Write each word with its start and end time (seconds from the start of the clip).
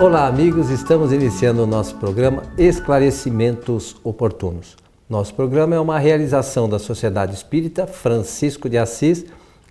Olá, 0.00 0.28
amigos, 0.28 0.70
estamos 0.70 1.12
iniciando 1.12 1.64
o 1.64 1.66
nosso 1.66 1.96
programa 1.96 2.44
Esclarecimentos 2.56 3.96
Oportunos. 4.04 4.76
Nosso 5.10 5.34
programa 5.34 5.74
é 5.74 5.80
uma 5.80 5.98
realização 5.98 6.68
da 6.68 6.78
Sociedade 6.78 7.34
Espírita 7.34 7.84
Francisco 7.84 8.68
de 8.68 8.78
Assis, 8.78 9.26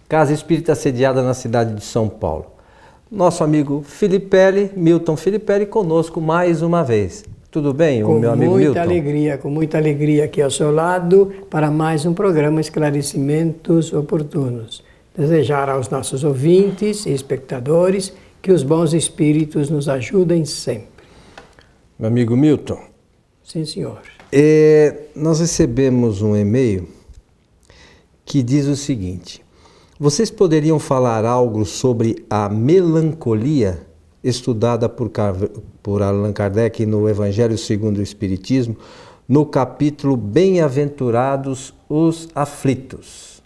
Casa 0.09 0.33
Espírita 0.33 0.75
sediada 0.75 1.23
na 1.23 1.33
cidade 1.33 1.73
de 1.73 1.81
São 1.81 2.09
Paulo. 2.09 2.47
Nosso 3.09 3.41
amigo 3.41 3.81
Filipelli, 3.87 4.69
Milton 4.75 5.15
Filipelli, 5.15 5.65
conosco 5.65 6.19
mais 6.19 6.61
uma 6.61 6.83
vez. 6.83 7.23
Tudo 7.49 7.73
bem, 7.73 8.03
com 8.03 8.17
o 8.17 8.19
meu 8.19 8.31
amigo 8.33 8.55
Milton? 8.55 8.73
Com 8.73 8.79
muita 8.79 8.81
alegria, 8.81 9.37
com 9.37 9.49
muita 9.49 9.77
alegria 9.77 10.25
aqui 10.25 10.41
ao 10.41 10.51
seu 10.51 10.71
lado 10.71 11.31
para 11.49 11.71
mais 11.71 12.05
um 12.05 12.13
programa 12.13 12.59
Esclarecimentos 12.59 13.93
Oportunos. 13.93 14.83
Desejar 15.17 15.69
aos 15.69 15.89
nossos 15.89 16.25
ouvintes 16.25 17.05
e 17.05 17.13
espectadores 17.13 18.13
que 18.41 18.51
os 18.51 18.63
bons 18.63 18.93
espíritos 18.93 19.69
nos 19.69 19.89
ajudem 19.89 20.45
sempre. 20.45 21.05
Meu 21.97 22.07
amigo 22.07 22.35
Milton. 22.35 22.79
Sim, 23.43 23.65
senhor. 23.65 24.01
É, 24.31 25.05
nós 25.15 25.39
recebemos 25.39 26.21
um 26.21 26.35
e-mail 26.35 26.87
que 28.25 28.43
diz 28.43 28.67
o 28.67 28.75
seguinte: 28.75 29.43
Vocês 29.99 30.29
poderiam 30.29 30.77
falar 30.79 31.25
algo 31.25 31.65
sobre 31.65 32.25
a 32.29 32.49
melancolia 32.49 33.87
estudada 34.23 34.89
por, 34.89 35.09
por 35.81 36.01
Allan 36.01 36.33
Kardec 36.33 36.85
no 36.85 37.07
Evangelho 37.07 37.57
segundo 37.57 37.97
o 37.97 38.03
Espiritismo, 38.03 38.75
no 39.27 39.45
capítulo 39.45 40.17
Bem-aventurados 40.17 41.73
os 41.87 42.27
aflitos? 42.35 43.36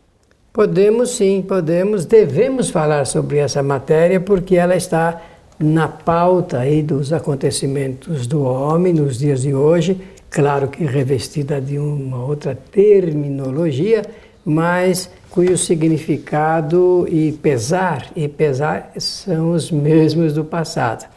Podemos 0.53 1.11
sim, 1.11 1.41
podemos, 1.41 2.05
devemos 2.05 2.69
falar 2.69 3.05
sobre 3.05 3.37
essa 3.37 3.63
matéria 3.63 4.19
porque 4.19 4.55
ela 4.55 4.75
está 4.75 5.21
na 5.57 5.87
pauta 5.87 6.59
aí 6.59 6.81
dos 6.81 7.13
acontecimentos 7.13 8.27
do 8.27 8.43
homem 8.43 8.93
nos 8.93 9.19
dias 9.19 9.41
de 9.43 9.53
hoje 9.53 10.01
claro 10.31 10.69
que 10.69 10.85
revestida 10.85 11.59
de 11.59 11.77
uma 11.77 12.23
outra 12.25 12.55
terminologia, 12.55 14.01
mas 14.45 15.11
cujo 15.29 15.57
significado 15.57 17.05
e 17.09 17.33
pesar 17.33 18.09
e 18.15 18.29
pesar 18.29 18.93
são 18.97 19.51
os 19.51 19.69
mesmos 19.69 20.33
do 20.33 20.45
passado. 20.45 21.07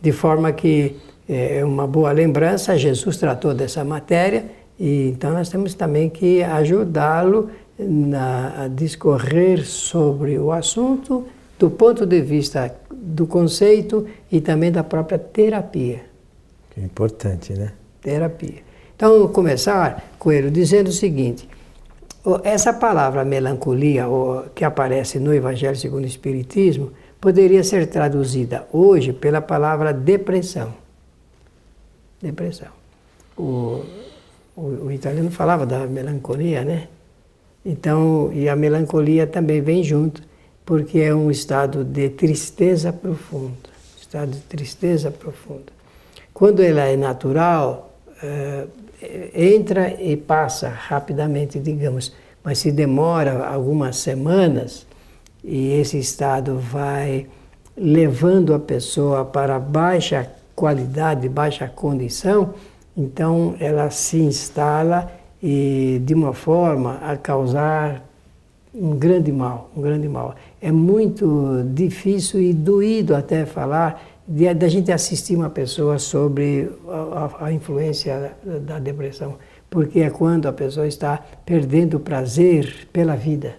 De 0.00 0.12
forma 0.12 0.52
que 0.52 0.96
é 1.28 1.64
uma 1.64 1.86
boa 1.86 2.12
lembrança, 2.12 2.78
Jesus 2.78 3.16
tratou 3.16 3.52
dessa 3.52 3.84
matéria 3.84 4.44
e 4.78 5.08
então 5.08 5.32
nós 5.32 5.48
temos 5.48 5.74
também 5.74 6.08
que 6.08 6.42
ajudá-lo 6.42 7.50
a 7.78 8.68
discorrer 8.68 9.64
sobre 9.64 10.38
o 10.38 10.52
assunto 10.52 11.26
do 11.58 11.70
ponto 11.70 12.04
de 12.06 12.20
vista 12.20 12.74
do 12.90 13.26
conceito 13.26 14.06
e 14.30 14.40
também 14.40 14.70
da 14.70 14.84
própria 14.84 15.18
terapia. 15.18 16.02
Que 16.70 16.80
é 16.80 16.84
importante, 16.84 17.52
né? 17.52 17.72
terapia. 18.02 18.62
Então, 18.94 19.26
começar, 19.28 20.12
Coelho, 20.18 20.50
dizendo 20.50 20.88
o 20.88 20.92
seguinte: 20.92 21.48
essa 22.42 22.72
palavra 22.72 23.24
melancolia, 23.24 24.04
que 24.54 24.64
aparece 24.64 25.18
no 25.18 25.32
Evangelho 25.32 25.76
segundo 25.76 26.04
o 26.04 26.08
Espiritismo, 26.08 26.92
poderia 27.20 27.64
ser 27.64 27.86
traduzida 27.86 28.66
hoje 28.72 29.12
pela 29.12 29.40
palavra 29.40 29.92
depressão. 29.92 30.74
Depressão. 32.20 32.68
O, 33.36 33.84
o, 34.56 34.62
o 34.84 34.92
italiano 34.92 35.30
falava 35.30 35.64
da 35.64 35.86
melancolia, 35.86 36.64
né? 36.64 36.88
Então, 37.64 38.30
e 38.32 38.48
a 38.48 38.56
melancolia 38.56 39.26
também 39.26 39.60
vem 39.60 39.84
junto, 39.84 40.22
porque 40.64 40.98
é 40.98 41.14
um 41.14 41.30
estado 41.30 41.84
de 41.84 42.08
tristeza 42.10 42.92
profunda. 42.92 43.70
Estado 44.00 44.32
de 44.32 44.40
tristeza 44.40 45.10
profunda. 45.10 45.72
Quando 46.34 46.60
ela 46.60 46.82
é 46.82 46.96
natural, 46.96 47.94
uh, 48.22 48.68
entra 49.34 50.00
e 50.00 50.16
passa 50.16 50.68
rapidamente, 50.68 51.58
digamos, 51.58 52.12
mas 52.42 52.58
se 52.58 52.72
demora 52.72 53.46
algumas 53.46 53.96
semanas 53.96 54.86
e 55.42 55.72
esse 55.72 55.98
estado 55.98 56.58
vai 56.58 57.26
levando 57.76 58.54
a 58.54 58.58
pessoa 58.58 59.24
para 59.24 59.58
baixa 59.58 60.30
qualidade, 60.54 61.28
baixa 61.28 61.68
condição, 61.68 62.54
então 62.96 63.56
ela 63.58 63.90
se 63.90 64.18
instala 64.18 65.10
e 65.42 66.00
de 66.04 66.14
uma 66.14 66.32
forma 66.32 66.98
a 67.02 67.16
causar 67.16 68.02
um 68.74 68.96
grande 68.96 69.32
mal, 69.32 69.70
um 69.76 69.82
grande 69.82 70.08
mal. 70.08 70.34
É 70.60 70.70
muito 70.70 71.64
difícil 71.74 72.40
e 72.40 72.52
doído 72.52 73.14
até 73.14 73.44
falar 73.44 74.02
da 74.26 74.68
gente 74.68 74.92
assistir 74.92 75.34
uma 75.36 75.50
pessoa 75.50 75.98
sobre 75.98 76.70
a, 76.88 77.46
a, 77.46 77.52
influência 77.52 78.32
da 78.62 78.78
depressão, 78.78 79.36
porque 79.68 80.00
é 80.00 80.10
quando 80.10 80.46
a 80.46 80.52
pessoa 80.52 80.86
está 80.86 81.20
perdendo 81.44 81.96
o 81.96 82.00
prazer 82.00 82.88
pela 82.92 83.16
vida. 83.16 83.56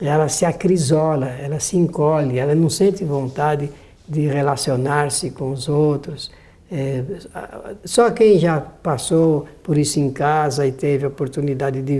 Ela 0.00 0.28
se 0.28 0.44
acrisola, 0.44 1.26
ela 1.26 1.58
se 1.58 1.76
encolhe, 1.76 2.38
ela 2.38 2.54
não 2.54 2.70
sente 2.70 3.04
vontade 3.04 3.68
de 4.08 4.26
relacionar-se 4.26 5.30
com 5.30 5.50
os 5.50 5.68
outros. 5.68 6.30
É, 6.70 7.02
só 7.84 8.10
quem 8.10 8.38
já 8.38 8.60
passou 8.60 9.46
por 9.62 9.78
isso 9.78 9.98
em 9.98 10.10
casa 10.10 10.66
e 10.66 10.72
teve 10.72 11.06
a 11.06 11.08
oportunidade 11.08 11.80
de 11.80 11.98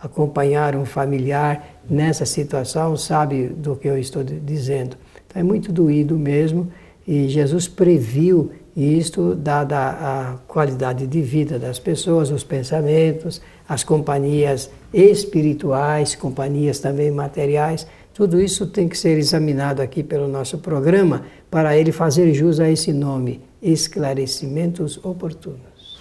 acompanhar 0.00 0.76
um 0.76 0.84
familiar 0.84 1.80
nessa 1.90 2.24
situação 2.24 2.96
sabe 2.96 3.48
do 3.48 3.74
que 3.74 3.88
eu 3.88 3.98
estou 3.98 4.22
dizendo. 4.22 4.96
Então 5.26 5.40
é 5.40 5.42
muito 5.42 5.72
doído 5.72 6.16
mesmo 6.16 6.70
e 7.06 7.28
Jesus 7.28 7.66
previu 7.66 8.52
isto, 8.76 9.34
dada 9.34 9.78
a 9.78 10.36
qualidade 10.46 11.06
de 11.06 11.22
vida 11.22 11.58
das 11.58 11.78
pessoas, 11.78 12.30
os 12.30 12.44
pensamentos, 12.44 13.40
as 13.66 13.82
companhias 13.82 14.70
espirituais, 14.92 16.14
companhias 16.14 16.78
também 16.78 17.10
materiais. 17.10 17.86
Tudo 18.12 18.40
isso 18.40 18.66
tem 18.66 18.88
que 18.88 18.96
ser 18.98 19.18
examinado 19.18 19.80
aqui 19.80 20.02
pelo 20.02 20.28
nosso 20.28 20.58
programa 20.58 21.22
para 21.50 21.76
ele 21.76 21.90
fazer 21.90 22.32
jus 22.34 22.60
a 22.60 22.70
esse 22.70 22.92
nome, 22.92 23.40
esclarecimentos 23.72 24.98
oportunos. 25.04 25.98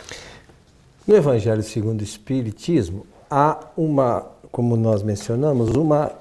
No 1.08 1.16
Evangelho 1.16 1.64
segundo 1.64 2.02
o 2.02 2.04
Espiritismo, 2.04 3.06
há 3.30 3.60
uma, 3.76 4.26
como 4.52 4.78
nós 4.78 5.02
mencionamos, 5.02 5.72
uma, 5.72 6.12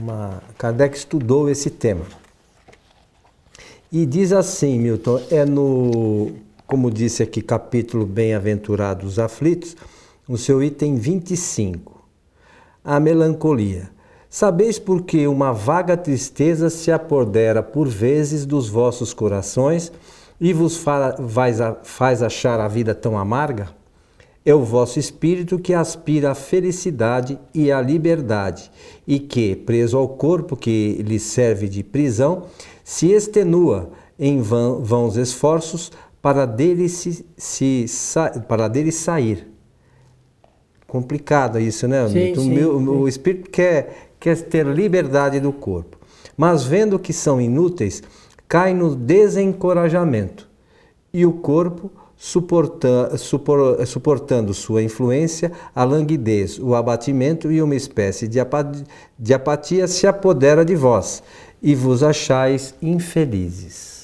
uma 0.00 0.42
Kardec 0.56 0.96
estudou 0.96 1.48
esse 1.48 1.70
tema. 1.70 2.04
E 3.90 4.04
diz 4.04 4.32
assim, 4.32 4.78
Milton, 4.78 5.20
é 5.30 5.44
no, 5.44 6.32
como 6.66 6.90
disse 6.90 7.22
aqui, 7.22 7.40
capítulo 7.40 8.04
Bem-aventurados 8.04 9.18
aflitos, 9.18 9.76
no 10.28 10.36
seu 10.36 10.62
item 10.62 10.96
25. 10.96 11.96
A 12.84 13.00
melancolia. 13.00 13.90
Sabeis 14.38 14.78
por 14.78 15.02
que 15.02 15.26
uma 15.26 15.52
vaga 15.52 15.96
tristeza 15.96 16.70
se 16.70 16.92
apodera 16.92 17.60
por 17.60 17.88
vezes 17.88 18.46
dos 18.46 18.68
vossos 18.68 19.12
corações 19.12 19.90
e 20.40 20.52
vos 20.52 20.80
faz 21.82 22.22
achar 22.22 22.60
a 22.60 22.68
vida 22.68 22.94
tão 22.94 23.18
amarga? 23.18 23.70
É 24.46 24.54
o 24.54 24.62
vosso 24.62 25.00
espírito 25.00 25.58
que 25.58 25.74
aspira 25.74 26.30
à 26.30 26.34
felicidade 26.36 27.36
e 27.52 27.72
à 27.72 27.80
liberdade, 27.80 28.70
e 29.04 29.18
que, 29.18 29.56
preso 29.56 29.98
ao 29.98 30.06
corpo 30.06 30.54
que 30.54 31.02
lhe 31.04 31.18
serve 31.18 31.68
de 31.68 31.82
prisão, 31.82 32.44
se 32.84 33.10
extenua 33.10 33.90
em 34.16 34.40
vãos 34.40 35.16
esforços 35.16 35.90
para 36.22 36.46
dele, 36.46 36.88
se, 36.88 37.26
se, 37.36 37.86
para 38.46 38.68
dele 38.68 38.92
sair. 38.92 39.48
Complicado 40.86 41.60
isso, 41.60 41.86
né? 41.86 42.08
Sim, 42.08 42.32
o, 42.32 42.40
sim, 42.40 42.54
meu, 42.54 42.78
sim. 42.78 42.88
o 42.88 43.06
espírito 43.06 43.50
quer, 43.50 44.07
quer 44.18 44.36
ter 44.42 44.66
liberdade 44.66 45.40
do 45.40 45.52
corpo, 45.52 45.96
mas 46.36 46.64
vendo 46.64 46.98
que 46.98 47.12
são 47.12 47.40
inúteis, 47.40 48.02
cai 48.46 48.72
no 48.72 48.94
desencorajamento 48.94 50.48
e 51.12 51.24
o 51.26 51.32
corpo 51.32 51.90
suporta, 52.16 53.16
supor, 53.16 53.86
suportando 53.86 54.52
sua 54.52 54.82
influência, 54.82 55.52
a 55.74 55.84
languidez, 55.84 56.58
o 56.58 56.74
abatimento 56.74 57.50
e 57.50 57.62
uma 57.62 57.76
espécie 57.76 58.26
de 58.26 58.40
apatia, 58.40 58.84
de 59.18 59.32
apatia 59.32 59.86
se 59.86 60.06
apodera 60.06 60.64
de 60.64 60.74
vós 60.74 61.22
e 61.62 61.74
vos 61.74 62.02
achais 62.02 62.74
infelizes. 62.82 63.98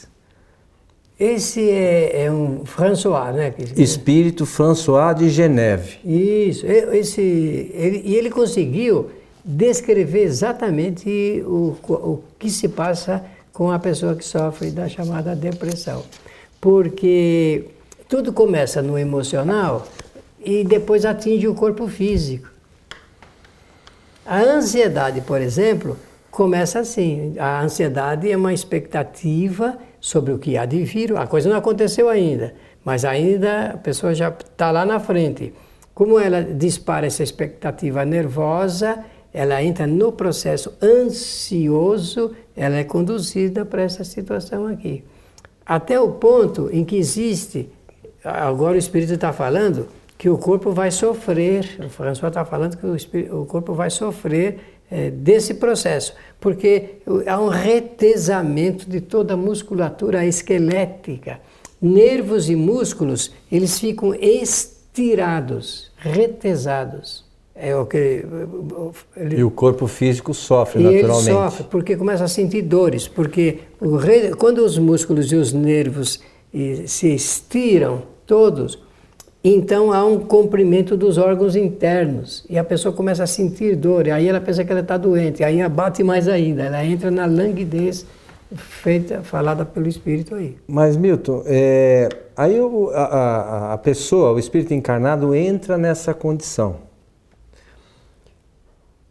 Esse 1.19 1.71
é, 1.71 2.25
é 2.25 2.33
um 2.33 2.65
François, 2.65 3.33
né? 3.33 3.55
Espírito 3.77 4.45
François 4.45 5.15
de 5.15 5.31
Geneve. 5.31 5.99
Isso, 6.05 6.67
esse, 6.67 7.21
ele, 7.73 8.03
e 8.05 8.17
ele 8.17 8.31
conseguiu 8.31 9.11
descrever 9.45 10.23
exatamente 10.23 11.43
o, 11.47 11.77
o 11.87 12.25
que 12.39 12.49
se 12.49 12.69
passa 12.69 13.25
com 13.53 13.71
a 13.71 13.79
pessoa 13.79 14.17
que 14.17 14.25
sofre 14.25 14.71
da 14.71 14.89
chamada 14.89 15.37
depressão. 15.37 16.03
Porque 16.61 17.67
tudo 18.09 18.33
começa 18.33 18.81
no 18.81 18.99
emocional 18.99 19.87
e 20.43 20.65
depois 20.65 21.05
atinge 21.05 21.47
o 21.47 21.55
corpo 21.55 21.87
físico. 21.87 22.49
A 24.27 24.41
ansiedade, 24.41 25.21
por 25.21 25.41
exemplo, 25.41 25.99
começa 26.31 26.81
assim. 26.81 27.35
A 27.39 27.61
ansiedade 27.61 28.31
é 28.31 28.37
uma 28.37 28.53
expectativa 28.53 29.79
sobre 30.01 30.33
o 30.33 30.39
que 30.39 30.57
há 30.57 30.65
de 30.65 30.83
vir. 30.83 31.17
A 31.17 31.27
coisa 31.27 31.49
não 31.49 31.57
aconteceu 31.57 32.09
ainda, 32.09 32.55
mas 32.85 33.05
ainda 33.05 33.73
a 33.75 33.77
pessoa 33.77 34.15
já 34.15 34.31
está 34.31 34.71
lá 34.71 34.85
na 34.85 34.99
frente. 34.99 35.53
Como 35.95 36.19
ela 36.19 36.43
dispara 36.43 37.07
essa 37.07 37.23
expectativa 37.23 38.05
nervosa, 38.05 39.05
ela 39.35 39.61
entra 39.61 39.85
no 39.85 40.13
processo 40.13 40.73
ansioso, 40.81 42.31
ela 42.57 42.77
é 42.77 42.85
conduzida 42.85 43.65
para 43.65 43.83
essa 43.83 44.05
situação 44.05 44.69
aqui. 44.69 45.03
Até 45.67 45.99
o 45.99 46.13
ponto 46.13 46.71
em 46.73 46.85
que 46.85 46.97
existe, 46.97 47.69
agora 48.23 48.77
o 48.77 48.79
Espírito 48.79 49.13
está 49.15 49.33
falando, 49.33 49.89
que 50.17 50.31
o 50.31 50.39
corpo 50.39 50.71
vai 50.71 50.93
sofrer, 50.93 51.81
o 51.85 51.89
François 51.89 52.31
está 52.31 52.45
falando 52.45 52.77
que 52.77 52.87
o, 52.87 52.95
espírito, 52.95 53.43
o 53.43 53.45
corpo 53.45 53.75
vai 53.75 53.91
sofrer 53.91 54.79
é, 54.89 55.11
desse 55.11 55.55
processo, 55.55 56.15
porque 56.41 57.01
há 57.27 57.41
um 57.41 57.49
retesamento 57.49 58.89
de 58.89 59.01
toda 59.01 59.35
a 59.35 59.37
musculatura 59.37 60.25
esquelética. 60.25 61.41
Nervos 61.83 62.49
e 62.49 62.55
músculos, 62.55 63.33
eles 63.51 63.81
ficam 63.81 64.15
estirados, 64.15 65.91
retesados. 65.97 67.24
É 67.57 67.75
o 67.77 67.87
que 67.87 68.25
ele, 69.17 69.37
e 69.37 69.45
o 69.45 69.51
corpo 69.51 69.87
físico 69.87 70.35
sofre 70.35 70.83
e 70.83 70.85
naturalmente. 70.85 71.31
Ele 71.31 71.39
sofre 71.39 71.65
porque 71.71 71.97
começa 71.97 72.25
a 72.25 72.29
sentir 72.29 72.63
dores, 72.63 73.07
porque 73.07 73.61
quando 74.39 74.59
os 74.59 74.77
músculos 74.77 75.31
e 75.31 75.37
os 75.37 75.53
nervos 75.53 76.21
se 76.87 77.15
estiram 77.15 78.03
todos, 78.27 78.83
então 79.43 79.93
há 79.93 80.05
um 80.05 80.19
comprimento 80.19 80.97
dos 80.97 81.17
órgãos 81.17 81.55
internos 81.55 82.45
e 82.51 82.59
a 82.59 82.65
pessoa 82.65 82.93
começa 82.93 83.23
a 83.23 83.27
sentir 83.27 83.77
dor, 83.77 84.09
e 84.09 84.11
aí 84.11 84.29
ela 84.29 84.41
pensa 84.41 84.65
que 84.65 84.73
ela 84.73 84.81
está 84.81 84.97
doente, 84.97 85.45
aí 85.45 85.63
abate 85.63 86.03
mais 86.03 86.27
ainda, 86.27 86.65
ela 86.65 86.85
entra 86.85 87.09
na 87.09 87.25
languidez 87.25 88.05
feita, 88.53 89.23
falada 89.23 89.65
pelo 89.65 89.87
espírito 89.87 90.35
aí. 90.35 90.57
Mas 90.67 90.97
Milton, 90.97 91.45
é, 91.47 92.09
aí 92.37 92.59
o, 92.59 92.91
a, 92.91 93.05
a, 93.05 93.73
a 93.75 93.79
pessoa, 93.79 94.33
o 94.33 94.41
espírito 94.41 94.75
encarnado 94.75 95.33
entra 95.37 95.79
nessa 95.79 96.13
condição 96.13 96.94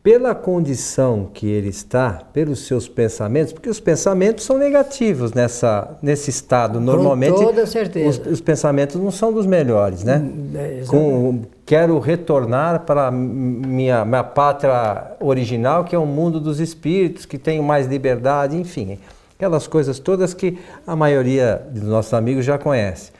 pela 0.03 0.35
condição 0.35 1.29
que 1.33 1.47
ele 1.49 1.69
está, 1.69 2.23
pelos 2.33 2.67
seus 2.67 2.89
pensamentos, 2.89 3.53
porque 3.53 3.69
os 3.69 3.79
pensamentos 3.79 4.43
são 4.43 4.57
negativos 4.57 5.31
nessa, 5.31 5.97
nesse 6.01 6.29
estado. 6.29 6.81
Normalmente, 6.81 7.35
Com 7.35 7.45
toda 7.45 7.65
certeza. 7.65 8.21
Os, 8.21 8.33
os 8.33 8.41
pensamentos 8.41 8.97
não 8.97 9.11
são 9.11 9.31
dos 9.31 9.45
melhores, 9.45 10.03
né? 10.03 10.17
Hum, 10.17 10.51
é, 10.55 10.83
Com, 10.85 11.43
quero 11.65 11.97
retornar 11.99 12.81
para 12.81 13.09
minha, 13.09 14.03
minha 14.03 14.23
pátria 14.25 15.13
original, 15.21 15.85
que 15.85 15.95
é 15.95 15.99
o 15.99 16.05
mundo 16.05 16.37
dos 16.37 16.59
espíritos, 16.59 17.25
que 17.25 17.37
tenho 17.37 17.63
mais 17.63 17.87
liberdade, 17.87 18.57
enfim. 18.57 18.99
Aquelas 19.37 19.67
coisas 19.67 19.99
todas 19.99 20.33
que 20.33 20.59
a 20.85 20.97
maioria 20.97 21.65
dos 21.71 21.83
nossos 21.83 22.13
amigos 22.13 22.43
já 22.43 22.57
conhece. 22.57 23.13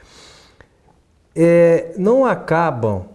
É, 1.34 1.94
não 1.98 2.26
acabam 2.26 3.13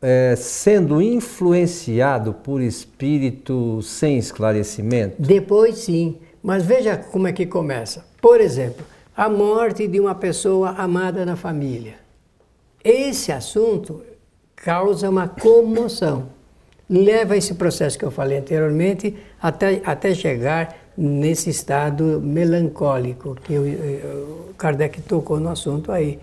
é, 0.00 0.34
sendo 0.36 1.02
influenciado 1.02 2.32
por 2.32 2.60
espírito 2.60 3.80
sem 3.82 4.18
esclarecimento? 4.18 5.16
Depois 5.18 5.78
sim, 5.78 6.18
mas 6.42 6.64
veja 6.64 6.96
como 6.96 7.26
é 7.26 7.32
que 7.32 7.46
começa. 7.46 8.04
Por 8.20 8.40
exemplo, 8.40 8.84
a 9.16 9.28
morte 9.28 9.86
de 9.88 9.98
uma 9.98 10.14
pessoa 10.14 10.70
amada 10.70 11.26
na 11.26 11.36
família. 11.36 11.94
Esse 12.82 13.32
assunto 13.32 14.02
causa 14.54 15.10
uma 15.10 15.28
comoção. 15.28 16.28
Leva 16.88 17.36
esse 17.36 17.54
processo 17.54 17.98
que 17.98 18.04
eu 18.04 18.10
falei 18.10 18.38
anteriormente 18.38 19.16
até, 19.42 19.82
até 19.84 20.14
chegar 20.14 20.74
nesse 20.96 21.50
estado 21.50 22.20
melancólico 22.20 23.36
que 23.42 23.58
o 23.58 24.54
Kardec 24.56 25.02
tocou 25.02 25.38
no 25.38 25.50
assunto 25.50 25.92
aí. 25.92 26.18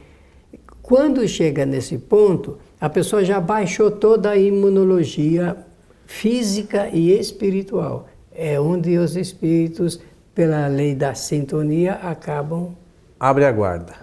Quando 0.82 1.28
chega 1.28 1.66
nesse 1.66 1.98
ponto, 1.98 2.58
a 2.86 2.90
pessoa 2.90 3.26
já 3.26 3.42
baixou 3.42 3.90
toda 3.90 4.30
a 4.30 4.38
imunologia 4.38 5.58
física 6.06 6.88
e 6.94 7.20
espiritual. 7.20 8.08
É 8.32 8.60
onde 8.60 8.96
os 9.00 9.16
espíritos, 9.16 10.00
pela 10.36 10.68
lei 10.68 10.94
da 10.94 11.16
sintonia, 11.16 11.94
acabam. 11.94 12.76
Abre 13.20 13.44
a 13.46 13.52
guarda. 13.52 13.96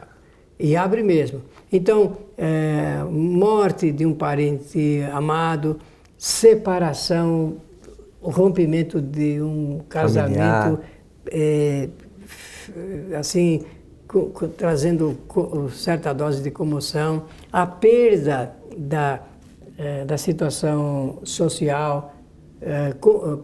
E 0.59 0.75
abre 0.75 1.01
mesmo. 1.05 1.43
Então, 1.73 2.17
é, 2.37 3.05
morte 3.09 3.93
de 3.93 4.05
um 4.05 4.15
parente 4.15 5.01
amado, 5.13 5.79
separação, 6.19 7.59
rompimento 8.21 9.01
de 9.01 9.41
um 9.41 9.81
casamento, 9.89 10.81
é, 11.31 11.89
assim, 13.17 13.65
trazendo 14.57 15.17
certa 15.73 16.13
dose 16.13 16.43
de 16.43 16.51
comoção, 16.51 17.27
a 17.53 17.65
perda 17.65 18.61
da, 18.77 19.21
eh, 19.79 20.05
da 20.05 20.17
situação 20.17 21.19
social, 21.25 22.15
eh, 22.61 22.95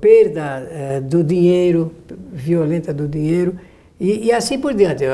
perda 0.01 0.69
eh, 0.71 1.01
do 1.01 1.25
dinheiro, 1.25 1.93
violenta 2.33 2.93
do 2.93 3.09
dinheiro, 3.09 3.59
e, 4.01 4.27
e, 4.27 4.33
assim 4.33 4.61
por 4.61 4.75
diante. 4.75 5.05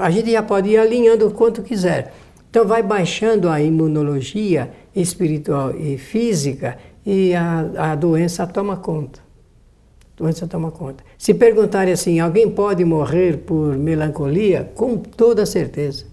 A 0.00 0.10
gente 0.10 0.30
já 0.30 0.42
pode 0.42 0.70
ir 0.70 0.78
alinhando 0.78 1.30
quanto 1.30 1.62
quiser. 1.62 2.12
Então 2.48 2.66
vai 2.66 2.82
baixando 2.82 3.48
a 3.48 3.60
imunologia 3.60 4.70
espiritual 4.94 5.76
e 5.76 5.98
física 5.98 6.78
e 7.04 7.34
a, 7.34 7.92
a 7.92 7.94
doença 7.94 8.46
toma 8.46 8.76
conta. 8.76 9.20
A 9.20 10.22
doença 10.22 10.46
toma 10.46 10.70
conta. 10.70 11.04
Se 11.18 11.34
perguntarem 11.34 11.92
assim, 11.92 12.20
alguém 12.20 12.48
pode 12.48 12.84
morrer 12.84 13.38
por 13.38 13.76
melancolia? 13.76 14.70
Com 14.74 14.96
toda 14.96 15.44
certeza. 15.44 16.06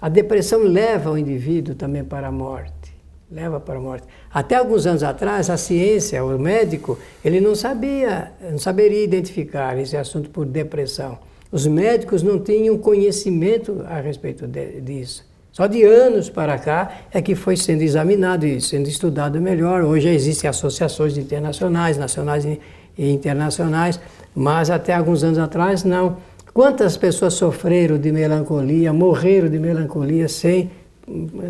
A 0.00 0.08
depressão 0.08 0.62
leva 0.62 1.10
o 1.10 1.18
indivíduo 1.18 1.74
também 1.74 2.04
para 2.04 2.28
a 2.28 2.32
morte. 2.32 2.94
Leva 3.30 3.58
para 3.58 3.78
a 3.78 3.80
morte. 3.80 4.06
Até 4.32 4.56
alguns 4.56 4.86
anos 4.86 5.02
atrás, 5.02 5.48
a 5.48 5.56
ciência, 5.56 6.24
o 6.24 6.38
médico, 6.38 6.98
ele 7.24 7.40
não 7.40 7.54
sabia, 7.54 8.32
não 8.50 8.58
saberia 8.58 9.02
identificar 9.02 9.78
esse 9.78 9.96
assunto 9.96 10.30
por 10.30 10.44
depressão. 10.44 11.18
Os 11.50 11.66
médicos 11.66 12.22
não 12.22 12.38
tinham 12.38 12.76
conhecimento 12.76 13.84
a 13.88 14.00
respeito 14.00 14.46
de, 14.46 14.80
disso. 14.80 15.24
Só 15.52 15.68
de 15.68 15.84
anos 15.84 16.28
para 16.28 16.58
cá 16.58 17.02
é 17.12 17.22
que 17.22 17.36
foi 17.36 17.56
sendo 17.56 17.82
examinado 17.82 18.44
e 18.44 18.60
sendo 18.60 18.88
estudado 18.88 19.40
melhor. 19.40 19.84
Hoje 19.84 20.08
existem 20.08 20.50
associações 20.50 21.16
internacionais, 21.16 21.96
nacionais 21.96 22.44
e 22.44 23.10
internacionais, 23.10 24.00
mas 24.34 24.68
até 24.68 24.92
alguns 24.92 25.22
anos 25.22 25.38
atrás 25.38 25.84
não. 25.84 26.16
Quantas 26.54 26.96
pessoas 26.96 27.34
sofreram 27.34 27.98
de 27.98 28.12
melancolia, 28.12 28.92
morreram 28.92 29.48
de 29.48 29.58
melancolia 29.58 30.28
sem 30.28 30.70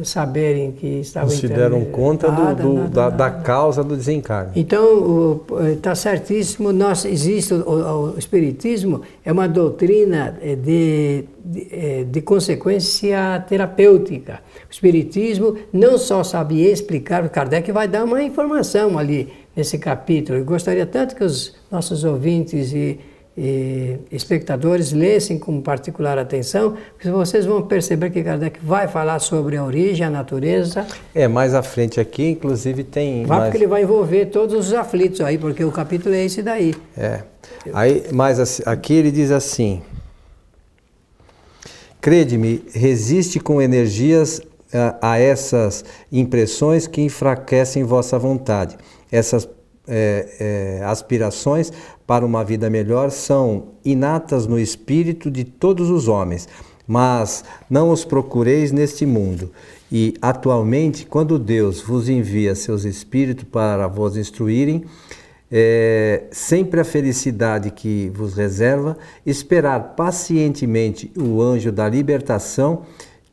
saberem 0.02 0.72
que 0.72 0.86
estavam 1.00 1.28
Não 1.28 1.36
se 1.36 1.46
deram 1.46 1.84
conta 1.84 2.32
nada, 2.32 2.62
do, 2.62 2.68
do, 2.70 2.74
nada, 2.74 2.88
da, 2.88 3.02
nada. 3.02 3.16
da, 3.16 3.30
causa 3.30 3.84
do 3.84 3.96
desencarne. 3.96 4.52
Então, 4.56 5.42
está 5.72 5.94
certíssimo, 5.94 6.72
nós, 6.72 7.04
existe 7.04 7.54
o, 7.54 8.14
o, 8.14 8.18
Espiritismo, 8.18 9.02
é 9.24 9.30
uma 9.30 9.46
doutrina 9.46 10.36
eh, 10.42 10.56
de, 10.56 11.24
de, 11.44 11.68
eh, 11.70 12.04
de, 12.04 12.20
consequência 12.22 13.44
terapêutica. 13.46 14.40
O 14.68 14.72
Espiritismo 14.72 15.56
não 15.72 15.98
só 15.98 16.24
sabe 16.24 16.64
explicar, 16.64 17.24
o 17.24 17.30
Kardec 17.30 17.70
vai 17.70 17.86
dar 17.86 18.04
uma 18.04 18.22
informação 18.22 18.98
ali 18.98 19.32
nesse 19.54 19.78
capítulo. 19.78 20.38
Eu 20.38 20.44
gostaria 20.44 20.86
tanto 20.86 21.14
que 21.14 21.22
os 21.22 21.54
nossos 21.70 22.02
ouvintes 22.04 22.72
e 22.72 22.98
espectadores 23.36 24.92
lessem 24.92 25.38
com 25.38 25.60
particular 25.60 26.18
atenção, 26.18 26.76
porque 26.92 27.10
vocês 27.10 27.44
vão 27.44 27.62
perceber 27.62 28.10
que 28.10 28.22
Kardec 28.22 28.60
vai 28.62 28.86
falar 28.86 29.18
sobre 29.18 29.56
a 29.56 29.64
origem, 29.64 30.06
a 30.06 30.10
natureza. 30.10 30.86
É, 31.14 31.26
mais 31.26 31.52
à 31.52 31.62
frente 31.62 31.98
aqui, 31.98 32.30
inclusive, 32.30 32.84
tem. 32.84 33.26
Vai 33.26 33.38
mais... 33.38 33.50
porque 33.50 33.58
ele 33.58 33.66
vai 33.66 33.82
envolver 33.82 34.26
todos 34.26 34.54
os 34.54 34.72
aflitos 34.72 35.20
aí, 35.20 35.36
porque 35.36 35.64
o 35.64 35.72
capítulo 35.72 36.14
é 36.14 36.24
esse 36.24 36.42
daí. 36.42 36.74
É. 36.96 37.22
Aí, 37.72 38.04
mas 38.12 38.60
aqui 38.66 38.94
ele 38.94 39.10
diz 39.10 39.32
assim: 39.32 39.82
Crede-me, 42.00 42.62
resiste 42.72 43.40
com 43.40 43.60
energias 43.60 44.40
a, 44.72 45.14
a 45.14 45.18
essas 45.18 45.84
impressões 46.12 46.86
que 46.86 47.00
enfraquecem 47.00 47.82
vossa 47.82 48.18
vontade. 48.18 48.76
Essas 49.10 49.48
é, 49.86 50.78
é, 50.80 50.84
aspirações 50.84 51.72
para 52.06 52.24
uma 52.24 52.44
vida 52.44 52.68
melhor 52.68 53.10
são 53.10 53.68
inatas 53.84 54.46
no 54.46 54.58
espírito 54.58 55.30
de 55.30 55.44
todos 55.44 55.90
os 55.90 56.08
homens, 56.08 56.48
mas 56.86 57.44
não 57.68 57.90
os 57.90 58.04
procureis 58.04 58.72
neste 58.72 59.06
mundo. 59.06 59.50
E 59.90 60.14
atualmente, 60.20 61.06
quando 61.06 61.38
Deus 61.38 61.80
vos 61.80 62.08
envia 62.08 62.54
seus 62.54 62.84
espíritos 62.84 63.44
para 63.44 63.86
vos 63.86 64.16
instruírem, 64.16 64.84
é, 65.50 66.24
sempre 66.30 66.80
a 66.80 66.84
felicidade 66.84 67.70
que 67.70 68.10
vos 68.12 68.34
reserva, 68.34 68.96
esperar 69.24 69.94
pacientemente 69.94 71.12
o 71.16 71.40
anjo 71.40 71.70
da 71.70 71.88
libertação 71.88 72.82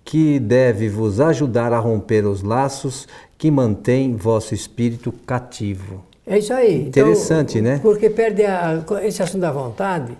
que 0.03 0.39
deve 0.39 0.87
vos 0.87 1.19
ajudar 1.19 1.73
a 1.73 1.79
romper 1.79 2.25
os 2.25 2.43
laços 2.43 3.07
que 3.37 3.49
mantêm 3.49 4.15
vosso 4.15 4.53
espírito 4.53 5.11
cativo. 5.25 6.03
É 6.31 6.37
isso 6.39 6.53
aí. 6.53 6.87
Interessante, 6.87 7.59
então, 7.59 7.73
né? 7.73 7.79
Porque 7.81 8.09
perde 8.09 8.45
a, 8.45 8.81
esse 9.03 9.21
assunto 9.21 9.41
da 9.41 9.51
vontade, 9.51 10.17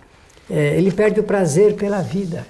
é, 0.50 0.75
ele 0.77 0.91
perde 0.91 1.22
o 1.22 1.24
prazer 1.24 1.75
pela 1.75 2.01
vida. 2.01 2.46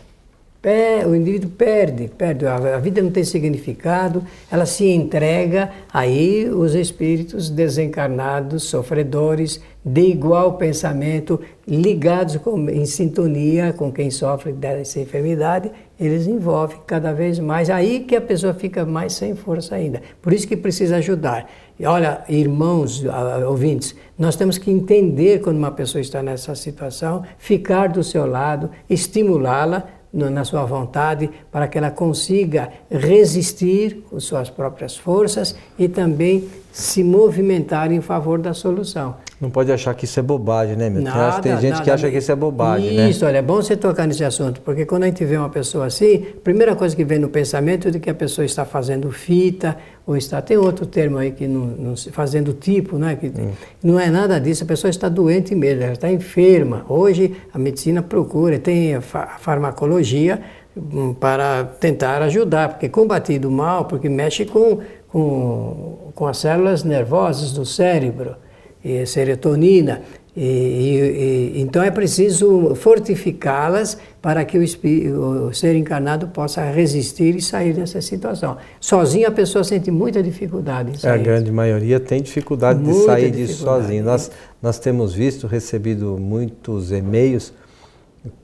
O 1.08 1.16
indivíduo 1.16 1.50
perde, 1.50 2.08
perde, 2.08 2.46
a 2.46 2.78
vida 2.78 3.02
não 3.02 3.10
tem 3.10 3.24
significado, 3.24 4.24
ela 4.52 4.68
se 4.68 4.88
entrega, 4.88 5.72
aí 5.92 6.48
os 6.48 6.76
espíritos 6.76 7.50
desencarnados, 7.50 8.66
sofredores, 8.66 9.60
de 9.84 10.02
igual 10.02 10.58
pensamento, 10.58 11.42
ligados 11.68 12.38
com, 12.38 12.70
em 12.70 12.86
sintonia 12.86 13.74
com 13.74 13.92
quem 13.92 14.12
sofre 14.12 14.54
dessa 14.54 15.00
enfermidade, 15.00 15.72
eles 16.00 16.28
envolvem 16.28 16.78
cada 16.86 17.12
vez 17.12 17.40
mais, 17.40 17.68
aí 17.68 18.02
que 18.02 18.16
a 18.16 18.22
pessoa 18.22 18.54
fica 18.54 18.86
mais 18.86 19.14
sem 19.14 19.34
força 19.34 19.74
ainda. 19.74 20.00
Por 20.22 20.32
isso 20.32 20.48
que 20.48 20.56
precisa 20.56 20.98
ajudar. 20.98 21.50
E 21.80 21.86
olha, 21.88 22.24
irmãos, 22.30 23.04
ouvintes, 23.48 23.96
nós 24.16 24.36
temos 24.36 24.60
que 24.60 24.70
entender 24.70 25.42
quando 25.42 25.58
uma 25.58 25.72
pessoa 25.72 26.00
está 26.00 26.22
nessa 26.22 26.54
situação, 26.54 27.24
ficar 27.40 27.90
do 27.90 28.04
seu 28.04 28.28
lado, 28.28 28.70
estimulá-la, 28.88 30.01
na 30.14 30.44
sua 30.44 30.66
vontade, 30.66 31.30
para 31.52 31.68
que 31.68 31.78
ela 31.78 31.90
consiga 31.90 32.70
resistir 32.90 34.04
com 34.10 34.20
suas 34.20 34.50
próprias 34.50 34.98
forças 34.98 35.56
e 35.80 35.88
também 35.88 36.50
se 36.72 37.04
movimentar 37.04 37.92
em 37.92 38.02
favor 38.02 38.40
da 38.40 38.54
solução. 38.54 39.16
Não 39.42 39.50
pode 39.50 39.72
achar 39.72 39.94
que 39.96 40.06
isso 40.06 40.20
é 40.20 40.24
bobagem, 40.24 40.76
né, 40.76 40.90
meu? 40.90 41.02
Nada, 41.02 41.42
tem 41.42 41.52
gente 41.60 41.72
nada, 41.72 41.84
que 41.84 41.90
acha 41.90 42.12
que 42.12 42.18
isso 42.18 42.32
é 42.32 42.36
bobagem, 42.36 42.88
isso, 42.88 42.96
né? 42.96 43.10
Isso, 43.10 43.26
olha, 43.26 43.38
é 43.38 43.42
bom 43.42 43.56
você 43.56 43.76
tocar 43.76 44.08
nesse 44.08 44.24
assunto, 44.24 44.62
porque 44.62 44.86
quando 44.86 45.04
a 45.04 45.08
gente 45.08 45.26
vê 45.26 45.36
uma 45.36 45.50
pessoa 45.50 45.88
assim, 45.88 46.28
a 46.38 46.42
primeira 46.42 46.76
coisa 46.76 46.96
que 46.96 47.04
vem 47.04 47.18
no 47.18 47.28
pensamento 47.28 47.88
é 47.88 47.92
de 47.92 48.00
que 48.00 48.10
a 48.10 48.14
pessoa 48.14 48.46
está 48.46 48.66
fazendo 48.66 49.12
fita, 49.12 49.76
ou 50.06 50.16
está, 50.16 50.42
tem 50.42 50.58
outro 50.58 50.86
termo 50.86 51.18
aí 51.18 51.32
que 51.32 51.48
não, 51.48 51.66
não 51.66 51.96
fazendo 52.12 52.54
tipo, 52.54 52.98
né? 52.98 53.16
Que 53.16 53.28
hum. 53.28 53.52
Não 53.84 54.00
é 54.00 54.10
nada 54.10 54.40
disso, 54.40 54.64
a 54.64 54.68
pessoa 54.68 54.90
está 54.90 55.10
doente 55.10 55.56
mesmo, 55.56 55.84
ela 55.84 55.94
está 55.94 56.12
enferma. 56.12 56.86
Hoje 56.88 57.36
a 57.54 57.58
medicina 57.58 58.02
procura, 58.02 58.60
tem 58.60 58.96
a 58.96 59.02
farmacologia 59.02 60.40
hum, 60.76 61.14
para 61.14 61.64
tentar 61.64 62.22
ajudar, 62.22 62.70
porque 62.70 62.90
combater 62.90 63.44
o 63.46 63.52
mal, 63.52 63.86
porque 63.86 64.08
mexe 64.08 64.46
com, 64.46 64.80
com, 65.12 66.12
com 66.16 66.28
as 66.28 66.38
células 66.38 66.84
nervosas 66.84 67.52
do 67.52 67.66
cérebro 67.66 68.36
e 68.84 69.06
serotonina. 69.06 70.02
E, 70.34 70.42
e, 70.42 71.58
e, 71.58 71.62
então 71.62 71.84
é 71.84 71.92
preciso 71.92 72.74
fortificá-las 72.76 73.98
para 74.22 74.46
que 74.46 74.58
o, 74.58 75.48
o, 75.48 75.54
ser 75.54 75.76
encarnado 75.76 76.30
possa 76.30 76.64
resistir 76.72 77.36
e 77.36 77.42
sair 77.42 77.74
dessa 77.74 78.00
situação. 78.02 78.56
Sozinho 78.80 79.28
a 79.28 79.32
pessoa 79.32 79.62
sente 79.62 79.92
muita 79.92 80.24
dificuldade. 80.24 80.92
Em 80.92 80.96
sair. 80.96 81.12
É, 81.12 81.14
a 81.16 81.18
grande 81.18 81.52
maioria 81.52 82.00
tem 82.00 82.22
dificuldade 82.22 82.80
muita 82.80 82.98
de 83.00 83.06
sair 83.06 83.32
dificuldade. 83.32 83.48
disso 83.48 83.64
sozinho. 83.66 84.06
Nós, 84.06 84.32
nós 84.62 84.80
temos 84.80 85.14
visto, 85.14 85.48
recebido 85.48 86.18
muitos 86.18 86.94
e-mails 86.94 87.52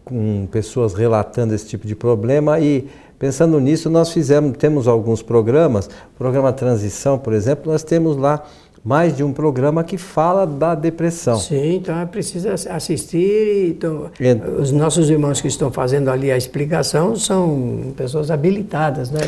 com 0.03 0.45
pessoas 0.51 0.93
relatando 0.93 1.53
esse 1.53 1.67
tipo 1.67 1.87
de 1.87 1.95
problema 1.95 2.59
e 2.59 2.87
pensando 3.19 3.59
nisso 3.59 3.89
nós 3.89 4.11
fizemos, 4.11 4.57
temos 4.57 4.87
alguns 4.87 5.21
programas, 5.21 5.89
programa 6.17 6.51
Transição, 6.53 7.17
por 7.17 7.33
exemplo, 7.33 7.71
nós 7.71 7.83
temos 7.83 8.17
lá 8.17 8.43
mais 8.87 9.17
de 9.17 9.21
um 9.21 9.33
programa 9.33 9.83
que 9.83 9.97
fala 9.97 10.45
da 10.45 10.73
depressão. 10.73 11.37
Sim, 11.37 11.75
então 11.75 11.99
é 11.99 12.05
preciso 12.05 12.47
assistir. 12.49 13.71
Então, 13.71 14.09
os 14.57 14.71
nossos 14.71 15.09
irmãos 15.09 15.41
que 15.41 15.47
estão 15.49 15.69
fazendo 15.69 16.09
ali 16.09 16.31
a 16.31 16.37
explicação 16.37 17.13
são 17.17 17.93
pessoas 17.97 18.31
habilitadas, 18.31 19.11
né? 19.11 19.19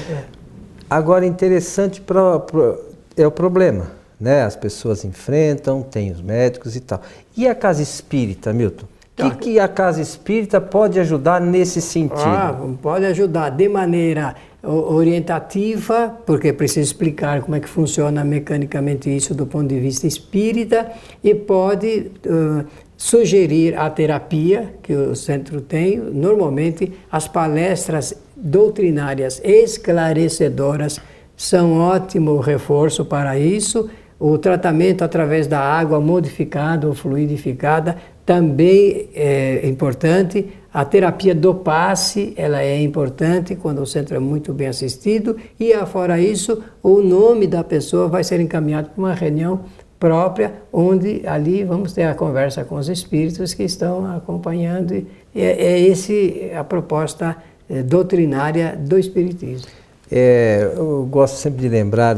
Agora, 0.89 1.25
interessante 1.25 2.00
pra, 2.00 2.39
pra, 2.39 2.75
é 3.17 3.27
o 3.27 3.31
problema, 3.31 3.88
né? 4.17 4.43
As 4.43 4.55
pessoas 4.55 5.03
enfrentam, 5.03 5.81
tem 5.81 6.10
os 6.10 6.22
médicos 6.22 6.77
e 6.77 6.79
tal. 6.79 7.01
E 7.36 7.46
a 7.46 7.53
casa 7.53 7.81
espírita, 7.81 8.53
Milton? 8.53 8.86
O 9.19 9.23
que, 9.23 9.29
tá. 9.29 9.35
que 9.35 9.59
a 9.59 9.67
casa 9.67 10.01
espírita 10.01 10.61
pode 10.61 10.99
ajudar 10.99 11.41
nesse 11.41 11.81
sentido? 11.81 12.21
Ah, 12.25 12.55
pode 12.81 13.05
ajudar 13.05 13.49
de 13.49 13.67
maneira 13.67 14.35
orientativa, 14.63 16.17
porque 16.25 16.51
precisa 16.53 16.81
explicar 16.81 17.41
como 17.41 17.55
é 17.55 17.59
que 17.59 17.67
funciona 17.67 18.23
mecanicamente 18.23 19.13
isso 19.13 19.33
do 19.33 19.45
ponto 19.45 19.67
de 19.67 19.79
vista 19.79 20.07
espírita, 20.07 20.91
e 21.23 21.33
pode 21.33 22.11
uh, 22.25 22.65
sugerir 22.97 23.77
a 23.77 23.89
terapia 23.89 24.73
que 24.83 24.93
o 24.93 25.15
centro 25.15 25.61
tem. 25.61 25.97
Normalmente, 25.97 26.93
as 27.11 27.27
palestras 27.27 28.13
doutrinárias 28.35 29.41
esclarecedoras 29.43 30.99
são 31.35 31.79
ótimo 31.79 32.38
reforço 32.39 33.05
para 33.05 33.39
isso. 33.39 33.89
O 34.19 34.38
tratamento 34.38 35.01
através 35.01 35.47
da 35.47 35.61
água 35.61 36.01
modificada 36.01 36.85
ou 36.85 36.93
fluidificada 36.93 37.95
também 38.29 39.09
é 39.15 39.67
importante. 39.67 40.50
A 40.71 40.86
terapia 40.86 41.33
do 41.33 41.55
passe, 41.55 42.31
ela 42.38 42.62
é 42.62 42.79
importante 42.79 43.55
quando 43.55 43.81
o 43.81 43.88
centro 43.88 44.15
é 44.15 44.19
muito 44.19 44.53
bem 44.53 44.67
assistido 44.67 45.36
e, 45.59 45.74
fora 45.88 46.19
isso, 46.19 46.62
o 46.83 47.01
nome 47.01 47.48
da 47.48 47.63
pessoa 47.63 48.07
vai 48.07 48.24
ser 48.24 48.39
encaminhado 48.39 48.91
para 48.91 49.00
uma 49.01 49.15
reunião 49.15 49.62
própria, 50.00 50.53
onde 50.71 51.24
ali 51.25 51.63
vamos 51.63 51.91
ter 51.91 52.03
a 52.03 52.13
conversa 52.13 52.63
com 52.63 52.75
os 52.75 52.88
espíritos 52.88 53.55
que 53.55 53.63
estão 53.63 54.05
acompanhando. 54.15 54.93
E 54.93 55.07
é, 55.41 55.63
é 55.63 55.79
esse 55.79 56.51
a 56.55 56.63
proposta 56.63 57.36
é, 57.67 57.81
doutrinária 57.81 58.77
do 58.79 59.00
espiritismo. 59.00 59.71
É, 60.12 60.71
eu 60.77 61.07
gosto 61.09 61.38
sempre 61.38 61.62
de 61.62 61.69
lembrar 61.69 62.15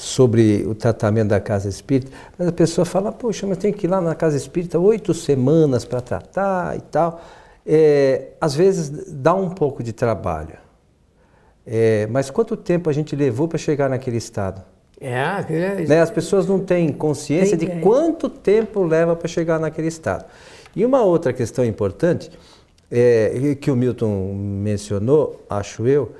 sobre 0.00 0.64
o 0.66 0.74
tratamento 0.74 1.28
da 1.28 1.38
casa 1.38 1.68
espírita, 1.68 2.10
mas 2.38 2.48
a 2.48 2.52
pessoa 2.52 2.86
fala, 2.86 3.12
poxa, 3.12 3.46
mas 3.46 3.58
tem 3.58 3.70
que 3.70 3.86
ir 3.86 3.90
lá 3.90 4.00
na 4.00 4.14
casa 4.14 4.34
espírita 4.34 4.78
oito 4.78 5.12
semanas 5.12 5.84
para 5.84 6.00
tratar 6.00 6.74
e 6.74 6.80
tal. 6.80 7.20
É, 7.66 8.28
às 8.40 8.54
vezes 8.54 9.12
dá 9.12 9.34
um 9.34 9.50
pouco 9.50 9.82
de 9.82 9.92
trabalho. 9.92 10.56
É, 11.66 12.06
mas 12.06 12.30
quanto 12.30 12.56
tempo 12.56 12.88
a 12.88 12.94
gente 12.94 13.14
levou 13.14 13.46
para 13.46 13.58
chegar 13.58 13.90
naquele 13.90 14.16
estado? 14.16 14.62
É, 14.98 15.44
é 15.50 15.84
né? 15.86 16.00
As 16.00 16.10
pessoas 16.10 16.46
não 16.46 16.58
têm 16.60 16.90
consciência 16.90 17.54
de 17.54 17.66
quanto 17.80 18.30
tempo 18.30 18.82
leva 18.82 19.14
para 19.14 19.28
chegar 19.28 19.60
naquele 19.60 19.88
estado. 19.88 20.24
E 20.74 20.82
uma 20.82 21.02
outra 21.02 21.30
questão 21.30 21.62
importante, 21.62 22.30
é, 22.90 23.54
que 23.60 23.70
o 23.70 23.76
Milton 23.76 24.32
mencionou, 24.34 25.44
acho 25.50 25.86
eu, 25.86 26.12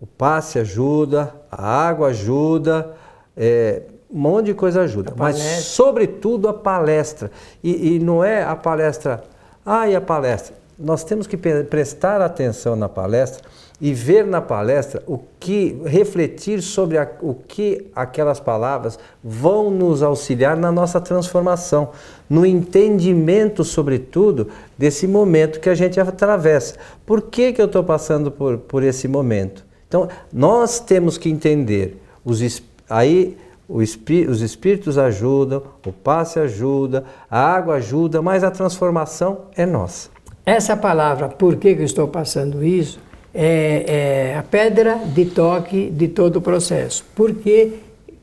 o 0.00 0.06
passe 0.06 0.58
ajuda, 0.58 1.34
a 1.52 1.86
água 1.86 2.08
ajuda, 2.08 2.96
é, 3.36 3.82
um 4.12 4.18
monte 4.18 4.46
de 4.46 4.54
coisa 4.54 4.82
ajuda, 4.82 5.12
mas 5.16 5.36
sobretudo 5.38 6.48
a 6.48 6.54
palestra. 6.54 7.30
E, 7.62 7.94
e, 7.94 7.98
não 7.98 8.24
é 8.24 8.42
a 8.42 8.56
palestra, 8.56 9.22
ah, 9.64 9.88
e 9.88 9.94
a 9.94 10.00
palestra? 10.00 10.54
Nós 10.78 11.04
temos 11.04 11.26
que 11.26 11.36
prestar 11.36 12.20
atenção 12.20 12.74
na 12.74 12.88
palestra 12.88 13.42
e 13.80 13.94
ver 13.94 14.26
na 14.26 14.40
palestra 14.40 15.02
o 15.06 15.20
que, 15.38 15.80
refletir 15.86 16.60
sobre 16.60 16.98
a, 16.98 17.08
o 17.22 17.34
que 17.34 17.86
aquelas 17.94 18.38
palavras 18.38 18.98
vão 19.22 19.70
nos 19.70 20.02
auxiliar 20.02 20.56
na 20.56 20.70
nossa 20.70 21.00
transformação, 21.00 21.90
no 22.28 22.44
entendimento, 22.44 23.64
sobretudo, 23.64 24.48
desse 24.76 25.06
momento 25.06 25.60
que 25.60 25.70
a 25.70 25.74
gente 25.74 25.98
atravessa. 25.98 26.74
Por 27.06 27.22
que, 27.22 27.52
que 27.52 27.60
eu 27.62 27.66
estou 27.66 27.84
passando 27.84 28.30
por, 28.30 28.58
por 28.58 28.82
esse 28.82 29.08
momento? 29.08 29.64
Então, 29.88 30.08
nós 30.32 30.78
temos 30.78 31.16
que 31.16 31.28
entender 31.28 32.00
os 32.24 32.42
espíritos 32.42 32.69
Aí 32.90 33.36
espí 33.78 34.26
os 34.26 34.40
espíritos 34.40 34.98
ajudam, 34.98 35.62
o 35.86 35.92
passe 35.92 36.40
ajuda, 36.40 37.04
a 37.30 37.40
água 37.40 37.76
ajuda, 37.76 38.20
mas 38.20 38.42
a 38.42 38.50
transformação 38.50 39.42
é 39.56 39.64
nossa. 39.64 40.10
Essa 40.44 40.76
palavra, 40.76 41.28
por 41.28 41.56
que, 41.56 41.74
que 41.74 41.82
eu 41.82 41.86
estou 41.86 42.08
passando 42.08 42.64
isso, 42.64 42.98
é, 43.32 44.32
é 44.32 44.36
a 44.36 44.42
pedra 44.42 44.96
de 44.96 45.26
toque 45.26 45.88
de 45.90 46.08
todo 46.08 46.36
o 46.36 46.40
processo. 46.40 47.04
Porque 47.14 47.74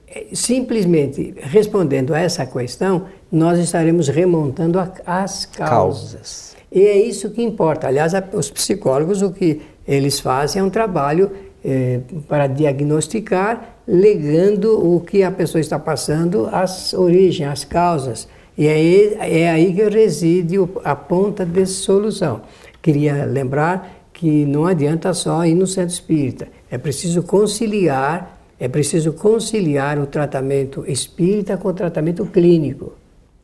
é, 0.08 0.28
simplesmente 0.34 1.34
respondendo 1.38 2.14
a 2.14 2.20
essa 2.20 2.46
questão, 2.46 3.06
nós 3.32 3.60
estaremos 3.60 4.08
remontando 4.10 4.80
a, 4.80 4.92
as 5.06 5.46
causas. 5.46 5.70
causas. 5.70 6.58
E 6.72 6.82
é 6.82 6.98
isso 6.98 7.30
que 7.30 7.42
importa. 7.42 7.88
Aliás, 7.88 8.12
os 8.34 8.52
psicólogos, 8.52 9.22
o 9.22 9.32
que 9.32 9.62
eles 9.88 10.20
fazem 10.20 10.62
é 10.62 10.64
um 10.64 10.70
trabalho 10.70 11.32
é, 11.64 12.02
para 12.28 12.48
diagnosticar, 12.48 13.77
legando 13.88 14.78
o 14.78 15.00
que 15.00 15.24
a 15.24 15.32
pessoa 15.32 15.62
está 15.62 15.80
passando, 15.80 16.50
as 16.52 16.94
origens, 16.94 17.50
as 17.50 17.64
causas. 17.64 18.28
E 18.58 18.68
é, 18.68 19.42
é 19.44 19.50
aí 19.50 19.74
que 19.74 19.88
reside 19.88 20.58
a 20.84 20.96
ponta 20.96 21.46
de 21.46 21.66
solução. 21.66 22.42
Queria 22.82 23.24
lembrar 23.26 23.98
que 24.12 24.46
não 24.46 24.66
adianta 24.66 25.14
só 25.14 25.46
ir 25.46 25.54
no 25.54 25.68
centro 25.68 25.94
espírita, 25.94 26.48
é 26.72 26.78
preciso 26.78 27.22
conciliar, 27.22 28.40
é 28.60 28.68
preciso 28.68 29.14
conciliar 29.14 30.00
o 30.00 30.08
tratamento 30.08 30.84
espírita 30.88 31.56
com 31.56 31.68
o 31.68 31.74
tratamento 31.74 32.26
clínico. 32.26 32.94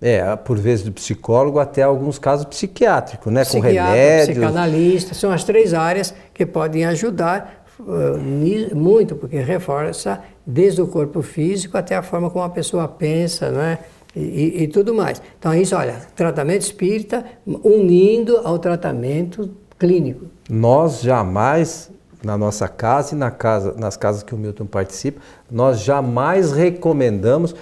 É, 0.01 0.35
por 0.35 0.57
vezes 0.57 0.83
do 0.83 0.91
psicólogo 0.91 1.59
até 1.59 1.83
alguns 1.83 2.19
casos 2.19 2.45
psiquiátricos, 2.45 3.31
né? 3.31 3.45
com 3.45 3.59
remédios. 3.59 4.37
psicanalista, 4.37 5.13
são 5.13 5.31
as 5.31 5.43
três 5.43 5.73
áreas 5.73 6.13
que 6.33 6.45
podem 6.45 6.83
ajudar 6.85 7.62
muito, 8.75 9.15
porque 9.15 9.37
reforça 9.37 10.21
desde 10.45 10.81
o 10.81 10.87
corpo 10.87 11.21
físico 11.21 11.77
até 11.77 11.95
a 11.95 12.01
forma 12.01 12.29
como 12.29 12.43
a 12.43 12.49
pessoa 12.49 12.87
pensa, 12.87 13.49
né? 13.51 13.79
e, 14.15 14.63
e, 14.63 14.67
tudo 14.67 14.93
mais. 14.93 15.21
Então, 15.37 15.53
isso, 15.53 15.75
olha, 15.75 15.95
tratamento 16.15 16.61
espírita 16.61 17.25
unindo 17.45 18.37
ao 18.43 18.59
tratamento 18.59 19.49
clínico. 19.77 20.25
Nós 20.49 21.01
jamais, 21.01 21.91
na 22.23 22.37
nossa 22.37 22.67
casa 22.67 23.15
e 23.15 23.17
na 23.17 23.31
casa, 23.31 23.73
nas 23.77 23.97
casas 23.97 24.23
que 24.23 24.35
o 24.35 24.37
Milton 24.37 24.65
participa, 24.65 25.19
nós 25.49 25.81
jamais 25.81 26.51
recomendamos 26.51 27.55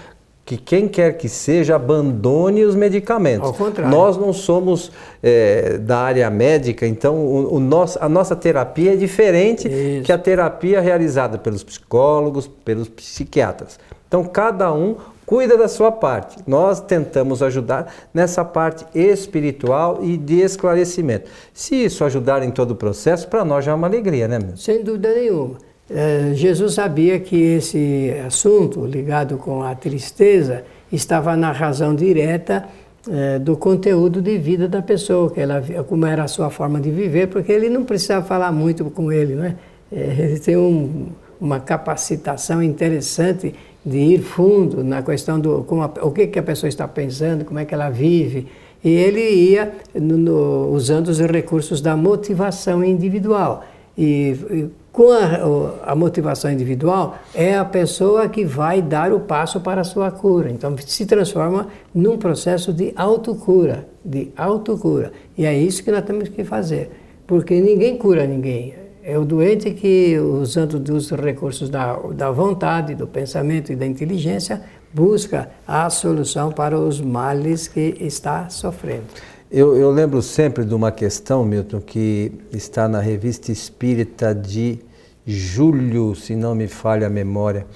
que 0.45 0.57
quem 0.57 0.87
quer 0.87 1.17
que 1.17 1.29
seja 1.29 1.75
abandone 1.75 2.63
os 2.63 2.75
medicamentos. 2.75 3.47
Ao 3.47 3.53
contrário. 3.53 3.91
Nós 3.91 4.17
não 4.17 4.33
somos 4.33 4.91
é, 5.21 5.77
da 5.77 5.99
área 5.99 6.29
médica, 6.29 6.85
então 6.85 7.15
o, 7.15 7.55
o 7.55 7.59
nosso, 7.59 7.97
a 8.01 8.09
nossa 8.09 8.35
terapia 8.35 8.93
é 8.93 8.95
diferente 8.95 9.67
Isso. 9.67 10.03
que 10.03 10.11
a 10.11 10.17
terapia 10.17 10.81
realizada 10.81 11.37
pelos 11.37 11.63
psicólogos, 11.63 12.47
pelos 12.47 12.89
psiquiatras. 12.89 13.79
Então 14.07 14.23
cada 14.23 14.73
um 14.73 14.97
cuida 15.25 15.57
da 15.57 15.69
sua 15.69 15.93
parte. 15.93 16.37
Nós 16.45 16.81
tentamos 16.81 17.41
ajudar 17.41 17.93
nessa 18.13 18.43
parte 18.43 18.85
espiritual 18.93 19.99
e 20.01 20.17
de 20.17 20.41
esclarecimento. 20.41 21.29
Se 21.53 21.75
isso 21.75 22.03
ajudar 22.03 22.43
em 22.43 22.51
todo 22.51 22.71
o 22.71 22.75
processo, 22.75 23.29
para 23.29 23.45
nós 23.45 23.63
já 23.63 23.71
é 23.71 23.75
uma 23.75 23.87
alegria, 23.87 24.27
né, 24.27 24.37
meu? 24.37 24.57
Sem 24.57 24.83
dúvida 24.83 25.13
nenhuma. 25.13 25.70
É, 25.93 26.31
Jesus 26.33 26.75
sabia 26.75 27.19
que 27.19 27.35
esse 27.35 28.13
assunto 28.25 28.85
ligado 28.85 29.37
com 29.37 29.61
a 29.61 29.75
tristeza 29.75 30.63
estava 30.89 31.35
na 31.35 31.51
razão 31.51 31.93
direta 31.93 32.65
é, 33.09 33.37
do 33.39 33.57
conteúdo 33.57 34.21
de 34.21 34.37
vida 34.37 34.69
da 34.69 34.81
pessoa, 34.81 35.29
que 35.29 35.41
ela, 35.41 35.61
como 35.89 36.05
era 36.05 36.23
a 36.23 36.27
sua 36.29 36.49
forma 36.49 36.79
de 36.79 36.89
viver, 36.91 37.27
porque 37.27 37.51
ele 37.51 37.69
não 37.69 37.83
precisava 37.83 38.25
falar 38.25 38.53
muito 38.53 38.85
com 38.85 39.11
ele, 39.11 39.35
né? 39.35 39.55
Ele 39.91 40.39
tem 40.39 40.55
um, 40.55 41.07
uma 41.39 41.59
capacitação 41.59 42.63
interessante 42.63 43.53
de 43.85 43.97
ir 43.97 44.21
fundo 44.21 44.83
na 44.83 45.01
questão 45.01 45.39
do 45.39 45.63
como 45.63 45.81
a, 45.81 45.91
o 46.03 46.11
que, 46.11 46.27
que 46.27 46.39
a 46.39 46.43
pessoa 46.43 46.69
está 46.69 46.87
pensando, 46.87 47.43
como 47.43 47.59
é 47.59 47.65
que 47.65 47.73
ela 47.73 47.89
vive. 47.89 48.47
E 48.83 48.89
ele 48.89 49.19
ia 49.19 49.73
no, 49.93 50.17
no, 50.17 50.67
usando 50.71 51.09
os 51.09 51.19
recursos 51.19 51.81
da 51.81 51.97
motivação 51.97 52.81
individual. 52.83 53.65
E, 54.01 54.31
e 54.49 54.69
com 54.91 55.11
a, 55.11 55.91
a, 55.91 55.95
motivação 55.95 56.51
individual, 56.51 57.19
é 57.35 57.55
a 57.55 57.63
pessoa 57.63 58.27
que 58.27 58.43
vai 58.43 58.81
dar 58.81 59.13
o 59.13 59.19
passo 59.19 59.61
para 59.61 59.81
a 59.81 59.83
sua 59.83 60.09
cura. 60.09 60.49
Então, 60.49 60.75
se 60.79 61.05
transforma 61.05 61.67
num 61.93 62.17
processo 62.17 62.73
de 62.73 62.91
autocura, 62.95 63.87
de 64.03 64.31
autocura. 64.35 65.11
E 65.37 65.45
é 65.45 65.55
isso 65.55 65.83
que 65.83 65.91
nós 65.91 66.03
temos 66.03 66.29
que 66.29 66.43
fazer, 66.43 66.89
porque 67.27 67.61
ninguém 67.61 67.95
cura 67.95 68.25
ninguém. 68.25 68.73
É 69.03 69.19
o 69.19 69.23
doente 69.23 69.69
que, 69.69 70.17
usando 70.17 70.79
dos 70.79 71.11
recursos 71.11 71.69
da, 71.69 71.95
da 72.13 72.31
vontade, 72.31 72.95
do 72.95 73.05
pensamento 73.05 73.71
e 73.71 73.75
da 73.75 73.85
inteligência, 73.85 74.63
busca 74.91 75.51
a 75.67 75.87
solução 75.91 76.51
para 76.51 76.77
os 76.77 76.99
males 76.99 77.67
que 77.67 77.97
está 77.99 78.49
sofrendo. 78.49 79.05
Eu, 79.51 79.75
eu, 79.75 79.91
lembro 79.91 80.21
sempre 80.21 80.63
de 80.63 80.73
uma 80.73 80.93
questão, 80.93 81.43
Milton, 81.43 81.81
que 81.81 82.31
está 82.53 82.87
na 82.87 83.01
revista 83.01 83.51
Espírita 83.51 84.33
de 84.33 84.79
julho, 85.27 86.15
se 86.15 86.37
não 86.37 86.55
me 86.55 86.69
falha 86.69 87.07
a 87.07 87.09
memória, 87.09 87.67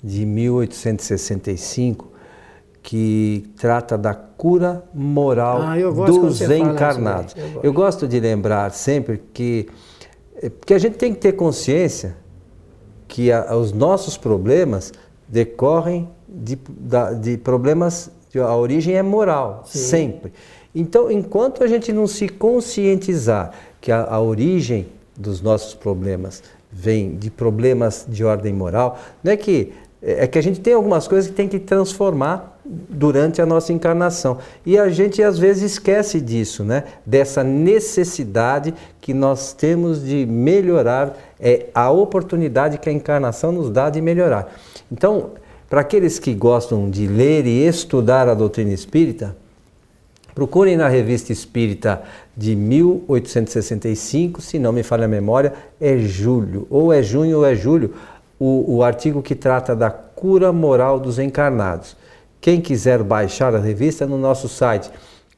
de 0.00 0.24
1865, 0.24 2.08
que 2.80 3.50
trata 3.56 3.98
da 3.98 4.14
cura 4.14 4.84
moral 4.94 5.58
ah, 5.60 5.74
dos 6.06 6.40
encarnados. 6.40 7.34
Eu 7.36 7.42
gosto. 7.42 7.64
eu 7.64 7.72
gosto 7.72 8.08
de 8.08 8.20
lembrar 8.20 8.70
sempre 8.70 9.20
que, 9.32 9.66
que 10.64 10.72
a 10.72 10.78
gente 10.78 10.96
tem 10.96 11.12
que 11.12 11.18
ter 11.18 11.32
consciência 11.32 12.16
que 13.08 13.32
a, 13.32 13.56
os 13.56 13.72
nossos 13.72 14.16
problemas 14.16 14.92
decorrem 15.26 16.08
de, 16.28 16.56
de 17.20 17.38
problemas, 17.38 18.08
a 18.36 18.54
origem 18.54 18.94
é 18.94 19.02
moral, 19.02 19.64
Sim. 19.66 19.78
sempre. 19.78 20.32
Então, 20.74 21.10
enquanto 21.10 21.62
a 21.62 21.66
gente 21.66 21.92
não 21.92 22.06
se 22.06 22.28
conscientizar 22.28 23.52
que 23.80 23.92
a, 23.92 24.04
a 24.04 24.20
origem 24.20 24.86
dos 25.16 25.40
nossos 25.40 25.74
problemas 25.74 26.42
vem 26.70 27.14
de 27.16 27.30
problemas 27.30 28.04
de 28.08 28.24
ordem 28.24 28.52
moral, 28.52 28.98
não 29.22 29.32
é 29.32 29.36
que 29.36 29.72
é 30.06 30.26
que 30.26 30.38
a 30.38 30.42
gente 30.42 30.60
tem 30.60 30.74
algumas 30.74 31.08
coisas 31.08 31.30
que 31.30 31.34
tem 31.34 31.48
que 31.48 31.58
transformar 31.58 32.60
durante 32.62 33.40
a 33.40 33.46
nossa 33.46 33.72
encarnação. 33.72 34.36
E 34.64 34.78
a 34.78 34.90
gente 34.90 35.22
às 35.22 35.38
vezes 35.38 35.72
esquece 35.72 36.20
disso, 36.20 36.62
né? 36.62 36.84
Dessa 37.06 37.42
necessidade 37.42 38.74
que 39.00 39.14
nós 39.14 39.54
temos 39.54 40.04
de 40.04 40.26
melhorar, 40.26 41.16
é 41.40 41.68
a 41.74 41.90
oportunidade 41.90 42.76
que 42.76 42.90
a 42.90 42.92
encarnação 42.92 43.50
nos 43.50 43.70
dá 43.70 43.88
de 43.88 44.02
melhorar. 44.02 44.54
Então, 44.92 45.30
para 45.70 45.80
aqueles 45.80 46.18
que 46.18 46.34
gostam 46.34 46.90
de 46.90 47.06
ler 47.06 47.46
e 47.46 47.66
estudar 47.66 48.28
a 48.28 48.34
doutrina 48.34 48.74
espírita, 48.74 49.34
Procurem 50.34 50.76
na 50.76 50.88
Revista 50.88 51.32
Espírita 51.32 52.02
de 52.36 52.56
1865, 52.56 54.42
se 54.42 54.58
não 54.58 54.72
me 54.72 54.82
falha 54.82 55.04
a 55.04 55.08
memória, 55.08 55.52
é 55.80 55.96
julho, 55.98 56.66
ou 56.68 56.92
é 56.92 57.02
junho 57.02 57.38
ou 57.38 57.46
é 57.46 57.54
julho, 57.54 57.94
o, 58.38 58.76
o 58.76 58.82
artigo 58.82 59.22
que 59.22 59.34
trata 59.34 59.76
da 59.76 59.90
cura 59.90 60.52
moral 60.52 60.98
dos 60.98 61.18
encarnados. 61.18 61.96
Quem 62.40 62.60
quiser 62.60 63.02
baixar 63.02 63.54
a 63.54 63.60
revista 63.60 64.06
no 64.06 64.18
nosso 64.18 64.48
site 64.48 64.90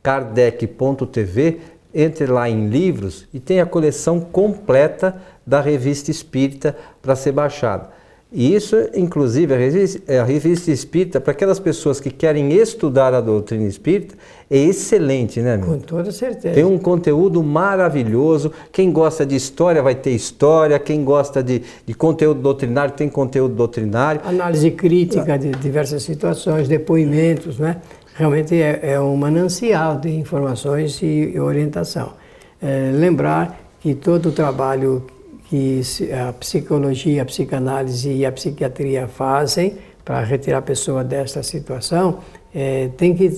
kardec.tv, 0.02 1.60
entre 1.94 2.26
lá 2.26 2.48
em 2.48 2.68
livros 2.68 3.26
e 3.32 3.40
tem 3.40 3.60
a 3.60 3.66
coleção 3.66 4.20
completa 4.20 5.16
da 5.46 5.60
Revista 5.60 6.10
Espírita 6.10 6.76
para 7.00 7.16
ser 7.16 7.32
baixada. 7.32 7.88
E 8.38 8.54
isso, 8.54 8.76
inclusive, 8.94 9.54
a 9.54 9.56
revista, 9.56 10.20
a 10.20 10.22
revista 10.22 10.70
espírita, 10.70 11.18
para 11.18 11.32
aquelas 11.32 11.58
pessoas 11.58 11.98
que 11.98 12.10
querem 12.10 12.52
estudar 12.52 13.14
a 13.14 13.20
doutrina 13.22 13.64
espírita, 13.64 14.14
é 14.50 14.58
excelente, 14.58 15.40
né, 15.40 15.56
meu? 15.56 15.68
Com 15.68 15.78
toda 15.78 16.12
certeza. 16.12 16.54
Tem 16.54 16.62
um 16.62 16.76
conteúdo 16.76 17.42
maravilhoso. 17.42 18.52
Quem 18.70 18.92
gosta 18.92 19.24
de 19.24 19.34
história 19.34 19.82
vai 19.82 19.94
ter 19.94 20.10
história, 20.10 20.78
quem 20.78 21.02
gosta 21.02 21.42
de, 21.42 21.62
de 21.86 21.94
conteúdo 21.94 22.42
doutrinário 22.42 22.92
tem 22.92 23.08
conteúdo 23.08 23.54
doutrinário. 23.54 24.20
Análise 24.22 24.70
crítica 24.70 25.38
de 25.38 25.52
diversas 25.52 26.02
situações, 26.02 26.68
depoimentos, 26.68 27.58
né? 27.58 27.78
Realmente 28.16 28.54
é, 28.54 28.80
é 28.82 29.00
um 29.00 29.16
manancial 29.16 29.96
de 29.96 30.10
informações 30.10 31.00
e 31.02 31.40
orientação. 31.40 32.12
É, 32.60 32.90
lembrar 32.92 33.58
que 33.80 33.94
todo 33.94 34.28
o 34.28 34.32
trabalho 34.32 35.06
que 35.48 35.80
a 36.12 36.32
psicologia, 36.32 37.22
a 37.22 37.24
psicanálise 37.24 38.12
e 38.12 38.26
a 38.26 38.32
psiquiatria 38.32 39.06
fazem 39.06 39.76
para 40.04 40.20
retirar 40.20 40.58
a 40.58 40.62
pessoa 40.62 41.02
desta 41.02 41.42
situação, 41.42 42.18
é, 42.54 42.88
tem 42.96 43.14
que 43.14 43.26
eh, 43.26 43.30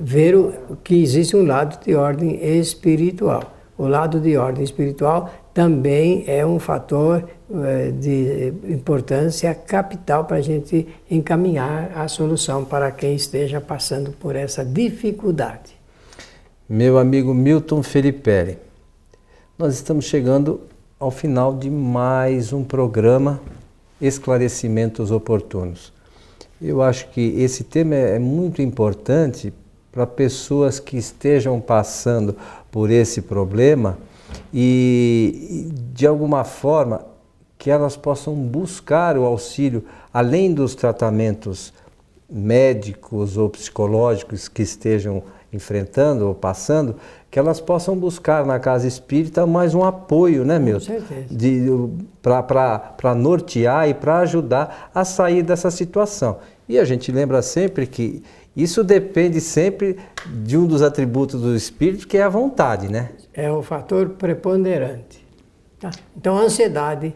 ver 0.00 0.36
o, 0.36 0.76
que 0.82 1.02
existe 1.02 1.36
um 1.36 1.44
lado 1.44 1.84
de 1.84 1.94
ordem 1.94 2.38
espiritual. 2.58 3.52
O 3.76 3.88
lado 3.88 4.20
de 4.20 4.36
ordem 4.36 4.62
espiritual 4.62 5.34
também 5.52 6.24
é 6.28 6.46
um 6.46 6.60
fator 6.60 7.28
é, 7.52 7.90
de 7.90 8.52
importância 8.68 9.52
capital 9.54 10.24
para 10.24 10.36
a 10.36 10.40
gente 10.40 10.86
encaminhar 11.10 11.90
a 11.96 12.06
solução 12.06 12.64
para 12.64 12.90
quem 12.92 13.14
esteja 13.14 13.60
passando 13.60 14.12
por 14.12 14.36
essa 14.36 14.64
dificuldade. 14.64 15.72
Meu 16.68 16.96
amigo 16.96 17.34
Milton 17.34 17.82
Felipe, 17.82 18.56
nós 19.58 19.74
estamos 19.74 20.04
chegando 20.04 20.60
ao 21.04 21.10
final 21.10 21.52
de 21.54 21.68
mais 21.68 22.50
um 22.50 22.64
programa 22.64 23.38
Esclarecimentos 24.00 25.10
Oportunos. 25.10 25.92
Eu 26.62 26.80
acho 26.80 27.10
que 27.10 27.20
esse 27.36 27.62
tema 27.62 27.94
é 27.94 28.18
muito 28.18 28.62
importante 28.62 29.52
para 29.92 30.06
pessoas 30.06 30.80
que 30.80 30.96
estejam 30.96 31.60
passando 31.60 32.34
por 32.72 32.90
esse 32.90 33.20
problema 33.20 33.98
e, 34.50 35.70
de 35.92 36.06
alguma 36.06 36.42
forma, 36.42 37.04
que 37.58 37.70
elas 37.70 37.98
possam 37.98 38.34
buscar 38.34 39.18
o 39.18 39.26
auxílio, 39.26 39.84
além 40.10 40.54
dos 40.54 40.74
tratamentos 40.74 41.70
médicos 42.30 43.36
ou 43.36 43.50
psicológicos 43.50 44.48
que 44.48 44.62
estejam 44.62 45.22
enfrentando 45.54 46.26
ou 46.26 46.34
passando, 46.34 46.96
que 47.30 47.38
elas 47.38 47.60
possam 47.60 47.96
buscar 47.96 48.44
na 48.44 48.58
casa 48.58 48.86
espírita 48.86 49.46
mais 49.46 49.74
um 49.74 49.82
apoio, 49.82 50.44
né, 50.44 50.58
meu? 50.58 50.74
Com 50.74 50.80
certeza. 50.80 51.26
Para 52.20 53.14
nortear 53.14 53.88
e 53.88 53.94
para 53.94 54.18
ajudar 54.18 54.90
a 54.94 55.04
sair 55.04 55.42
dessa 55.42 55.70
situação. 55.70 56.38
E 56.68 56.78
a 56.78 56.84
gente 56.84 57.12
lembra 57.12 57.42
sempre 57.42 57.86
que 57.86 58.22
isso 58.56 58.84
depende 58.84 59.40
sempre 59.40 59.98
de 60.26 60.56
um 60.56 60.66
dos 60.66 60.80
atributos 60.80 61.40
do 61.40 61.54
espírito, 61.54 62.06
que 62.06 62.16
é 62.16 62.22
a 62.22 62.28
vontade, 62.28 62.88
né? 62.88 63.10
É 63.32 63.50
o 63.50 63.62
fator 63.62 64.10
preponderante. 64.10 65.26
Tá? 65.80 65.90
Então, 66.16 66.38
ansiedade, 66.38 67.14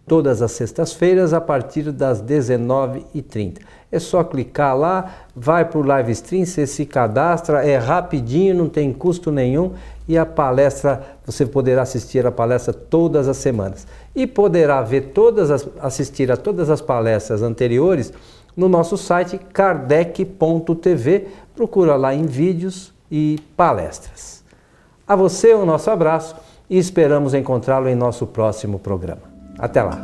todas 0.08 0.40
as 0.40 0.52
sextas-feiras 0.52 1.32
a 1.32 1.40
partir 1.40 1.92
das 1.92 2.22
19h30. 2.22 3.58
É 3.92 3.98
só 3.98 4.24
clicar 4.24 4.76
lá, 4.76 5.14
vai 5.36 5.64
para 5.64 5.78
o 5.78 5.82
live 5.82 6.12
stream, 6.12 6.44
você 6.44 6.66
se 6.66 6.84
cadastra, 6.84 7.64
é 7.64 7.76
rapidinho, 7.76 8.54
não 8.54 8.68
tem 8.68 8.92
custo 8.92 9.30
nenhum 9.30 9.72
e 10.08 10.16
a 10.16 10.24
palestra, 10.24 11.02
você 11.24 11.44
poderá 11.44 11.82
assistir 11.82 12.26
a 12.26 12.32
palestra 12.32 12.72
todas 12.72 13.28
as 13.28 13.36
semanas. 13.36 13.86
E 14.16 14.26
poderá 14.26 14.82
ver 14.82 15.12
todas 15.12 15.50
as, 15.50 15.68
assistir 15.80 16.32
a 16.32 16.36
todas 16.36 16.70
as 16.70 16.80
palestras 16.80 17.42
anteriores 17.42 18.12
no 18.56 18.68
nosso 18.68 18.96
site 18.96 19.38
kardec.tv. 19.38 21.28
Procura 21.54 21.94
lá 21.96 22.14
em 22.14 22.24
vídeos 22.24 22.92
e 23.10 23.38
palestras. 23.56 24.42
A 25.06 25.14
você 25.14 25.54
o 25.54 25.64
nosso 25.64 25.90
abraço 25.90 26.34
e 26.68 26.78
esperamos 26.78 27.34
encontrá-lo 27.34 27.88
em 27.88 27.94
nosso 27.94 28.26
próximo 28.26 28.78
programa. 28.78 29.27
Até 29.58 29.82
lá! 29.82 29.98